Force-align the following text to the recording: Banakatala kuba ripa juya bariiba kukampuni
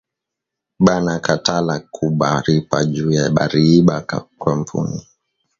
Banakatala 0.85 1.75
kuba 1.95 2.29
ripa 2.45 2.77
juya 2.93 3.23
bariiba 3.35 3.95
kukampuni 4.09 4.99